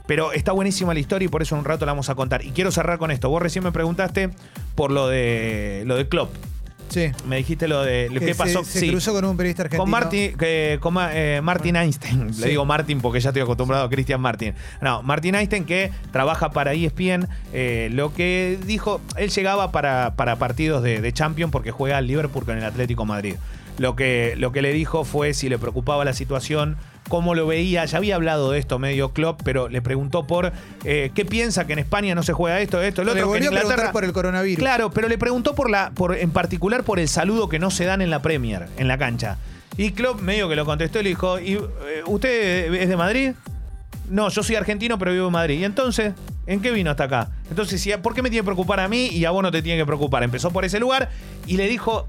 Pero 0.07 0.33
está 0.33 0.53
buenísima 0.53 0.93
la 0.93 1.01
historia 1.01 1.27
y 1.27 1.29
por 1.29 1.43
eso 1.43 1.55
en 1.55 1.61
un 1.61 1.65
rato 1.65 1.87
la 1.87 1.93
vamos 1.93 2.11
a 2.11 2.15
contar. 2.15 2.45
Y 2.45 2.51
quiero 2.51 2.71
cerrar 2.71 2.99
con 2.99 3.11
esto. 3.11 3.31
Vos 3.31 3.43
recién 3.43 3.65
me 3.65 3.73
preguntaste 3.73 4.31
por 4.75 4.91
lo 4.91 5.09
de 5.09 5.83
lo 5.87 5.97
de 5.97 6.09
Klopp. 6.09 6.31
Sí. 6.91 7.11
Me 7.27 7.37
dijiste 7.39 7.67
lo 7.67 7.83
de 7.83 8.09
lo 8.11 8.21
Que 8.21 8.27
que 8.27 8.35
pasó. 8.35 8.63
Se, 8.63 8.73
se 8.73 8.81
sí. 8.81 8.91
cruzó 8.91 9.13
con 9.15 9.25
un 9.25 9.37
periodista 9.37 9.63
argentino. 9.63 9.83
Con 9.83 9.91
Martin, 9.91 10.33
con 10.81 10.95
eh, 11.11 11.41
Martin 11.43 11.77
Einstein. 11.77 12.15
Sí. 12.35 12.43
Le 12.43 12.49
digo 12.51 12.65
Martin 12.65 13.01
porque 13.01 13.21
ya 13.21 13.31
estoy 13.31 13.43
acostumbrado 13.43 13.85
a 13.85 13.91
Christian 13.91 14.21
Martin. 14.21 14.55
No, 14.83 15.03
Martin 15.03 15.35
Einstein 15.35 15.65
que 15.65 15.91
trabaja 16.13 16.51
para 16.51 16.75
ESPN. 16.75 17.27
eh, 17.53 17.89
lo 17.91 18.13
que 18.13 18.59
dijo, 18.67 19.01
él 19.17 19.31
llegaba 19.31 19.73
para, 19.73 20.15
para 20.17 20.37
partidos 20.37 20.83
de, 20.83 21.01
de 21.01 21.13
Champions 21.13 21.51
porque 21.51 21.71
juega 21.71 21.97
al 21.97 22.07
Liverpool 22.07 22.45
con 22.45 22.59
el 22.59 22.65
Atlético 22.65 23.05
Madrid. 23.07 23.37
Lo 23.79 23.97
que, 23.97 24.35
lo 24.37 24.53
que 24.53 24.63
le 24.63 24.73
dijo 24.73 25.05
fue 25.05 25.35
si 25.35 25.49
le 25.49 25.59
preocupaba 25.59 26.05
la 26.05 26.13
situación, 26.13 26.77
cómo 27.09 27.35
lo 27.35 27.47
veía. 27.47 27.85
Ya 27.85 27.99
había 27.99 28.15
hablado 28.17 28.51
de 28.51 28.59
esto 28.59 28.79
medio 28.79 29.13
Klopp, 29.13 29.41
pero 29.45 29.69
le 29.69 29.83
preguntó 29.83 30.27
por 30.27 30.53
eh, 30.85 31.11
qué 31.15 31.25
piensa 31.25 31.67
que 31.67 31.73
en 31.75 31.79
España 31.81 32.15
no 32.15 32.23
se 32.23 32.33
juega 32.33 32.61
esto, 32.61 32.81
esto, 32.83 33.05
lo 33.05 33.15
Le 33.15 33.23
otro. 33.23 33.33
que 33.33 33.39
en 33.39 33.45
volvió 33.45 33.49
a 33.49 33.51
preguntar 33.53 33.73
Inglaterra- 33.73 33.93
por 33.93 34.05
el 34.05 34.13
coronavirus. 34.13 34.59
Claro, 34.59 34.91
pero 34.91 35.09
le 35.09 35.19
preguntó 35.19 35.55
por 35.55 35.71
la, 35.71 35.91
por, 35.91 36.17
en 36.17 36.31
particular 36.31 36.85
por 36.85 36.99
el 36.99 37.09
saludo 37.09 37.49
que 37.49 37.59
no 37.59 37.71
se 37.71 37.85
dan 37.85 38.01
en 38.03 38.11
la 38.11 38.21
Premier, 38.23 38.67
en 38.79 38.89
la 38.89 38.99
cancha. 38.99 39.39
Y 39.77 39.91
Klopp 39.93 40.21
medio 40.21 40.49
que 40.49 40.57
lo 40.57 40.65
contestó 40.65 41.01
y 41.01 41.03
le 41.03 41.09
dijo, 41.11 41.39
¿y, 41.41 41.55
eh, 41.55 41.61
¿usted 42.07 42.73
es 42.75 42.89
de 42.89 42.97
Madrid? 42.97 43.33
No, 44.09 44.29
yo 44.29 44.43
soy 44.43 44.57
argentino, 44.57 44.99
pero 44.99 45.13
vivo 45.13 45.27
en 45.29 45.33
Madrid. 45.33 45.59
¿Y 45.61 45.65
entonces? 45.65 46.13
¿En 46.47 46.61
qué 46.61 46.71
vino 46.73 46.91
hasta 46.91 47.05
acá? 47.05 47.31
Entonces, 47.49 47.97
¿por 48.03 48.15
qué 48.15 48.21
me 48.23 48.29
tiene 48.29 48.43
que 48.43 48.45
preocupar 48.45 48.79
a 48.79 48.87
mí 48.87 49.07
y 49.07 49.25
a 49.25 49.31
vos 49.31 49.43
no 49.43 49.51
te 49.51 49.63
tiene 49.63 49.79
que 49.81 49.87
preocupar? 49.87 50.23
Empezó 50.23 50.51
por 50.51 50.65
ese 50.67 50.79
lugar 50.79 51.09
y 51.47 51.57
le 51.57 51.67
dijo, 51.69 52.07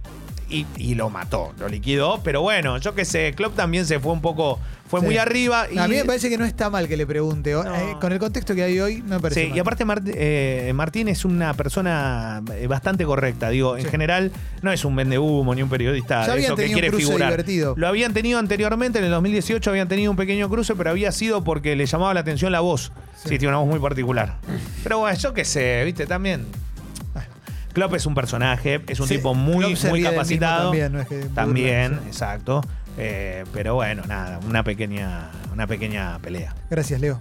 y, 0.49 0.65
y 0.77 0.95
lo 0.95 1.09
mató, 1.09 1.53
lo 1.59 1.67
liquidó. 1.67 2.21
Pero 2.23 2.41
bueno, 2.41 2.77
yo 2.77 2.93
qué 2.95 3.05
sé, 3.05 3.33
Klopp 3.35 3.55
también 3.55 3.85
se 3.85 3.99
fue 3.99 4.11
un 4.13 4.21
poco, 4.21 4.59
fue 4.87 4.99
Sí. 4.99 5.05
muy 5.07 5.17
arriba. 5.17 5.67
Y, 5.71 5.77
A 5.77 5.87
mí 5.87 5.95
me 5.95 6.05
parece 6.05 6.29
que 6.29 6.37
no 6.37 6.45
está 6.45 6.69
mal 6.69 6.87
que 6.87 6.95
le 6.97 7.05
pregunte. 7.07 7.53
No. 7.53 7.63
eh, 7.63 7.95
con 7.99 8.11
el 8.11 8.19
contexto 8.19 8.53
que 8.55 8.63
hay 8.63 8.79
hoy, 8.79 9.01
no 9.01 9.15
me 9.15 9.19
parece 9.19 9.41
Sí, 9.43 9.47
mal. 9.49 9.57
y 9.57 9.59
aparte 9.59 9.85
Mart- 9.85 10.07
eh, 10.13 10.71
Martín 10.75 11.07
es 11.07 11.25
una 11.25 11.53
persona 11.53 12.41
eh, 12.53 12.67
bastante 12.67 13.05
correcta, 13.05 13.49
digo, 13.49 13.77
en 13.77 13.85
general 13.85 14.31
no 14.61 14.71
es 14.71 14.85
un 14.85 14.95
vende 14.95 15.17
humo 15.17 15.53
ni 15.55 15.63
un 15.63 15.69
periodista 15.69 16.21
Ya 16.21 16.25
de 16.27 16.31
habían 16.33 16.45
eso 16.45 16.55
que 16.55 16.61
tenido 16.63 16.75
un 16.77 16.79
quiere 16.81 16.89
cruce 16.89 17.05
figurar. 17.07 17.29
divertido. 17.31 17.73
Lo 17.77 17.87
habían 17.87 18.13
tenido 18.13 18.39
anteriormente, 18.39 18.99
en 18.99 19.05
el 19.05 19.11
2018 19.11 19.69
habían 19.69 19.87
tenido 19.87 20.11
un 20.11 20.17
pequeño 20.17 20.49
cruce, 20.49 20.75
pero 20.75 20.89
había 20.91 21.11
sido 21.11 21.43
porque 21.43 21.75
le 21.75 21.85
llamaba 21.85 22.13
la 22.13 22.19
atención 22.21 22.51
la 22.51 22.59
voz. 22.61 22.91
Sí, 23.15 23.29
Sí. 23.29 23.37
tiene 23.39 23.47
una 23.49 23.57
voz 23.57 23.67
muy 23.69 23.79
particular. 23.79 24.35
Pero 24.83 24.99
bueno, 24.99 25.17
yo 25.17 25.33
qué 25.33 25.45
sé, 25.45 25.83
viste, 25.85 26.05
también. 26.05 26.45
Klopp 27.75 27.93
es 27.93 28.05
un 28.05 28.15
personaje, 28.15 28.81
es 28.87 28.99
un 29.01 29.07
Sí, 29.07 29.17
tipo 29.17 29.35
muy, 29.35 29.77
muy 29.89 30.01
capacitado. 30.01 30.69
también, 30.71 30.93
no 30.93 31.01
es 31.01 31.07
que 31.07 31.25
También, 31.25 31.99
exacto. 32.07 32.61
Eh, 32.97 33.43
pero 33.53 33.75
bueno, 33.75 34.01
nada, 34.07 34.39
una 34.47 34.63
pequeña, 34.63 35.29
una 35.53 35.67
pequeña 35.67 36.17
pelea. 36.19 36.55
Gracias, 36.69 37.01
Leo. 37.01 37.19